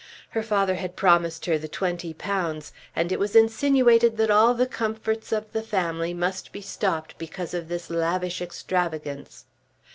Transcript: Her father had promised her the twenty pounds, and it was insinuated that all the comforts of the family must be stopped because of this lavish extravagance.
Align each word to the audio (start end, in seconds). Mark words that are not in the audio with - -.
Her 0.29 0.41
father 0.41 0.73
had 0.73 0.95
promised 0.95 1.45
her 1.45 1.59
the 1.59 1.67
twenty 1.67 2.11
pounds, 2.11 2.73
and 2.95 3.11
it 3.11 3.19
was 3.19 3.35
insinuated 3.35 4.17
that 4.17 4.31
all 4.31 4.55
the 4.55 4.65
comforts 4.65 5.31
of 5.31 5.51
the 5.51 5.61
family 5.61 6.11
must 6.11 6.51
be 6.51 6.59
stopped 6.59 7.15
because 7.19 7.53
of 7.53 7.67
this 7.67 7.91
lavish 7.91 8.41
extravagance. 8.41 9.45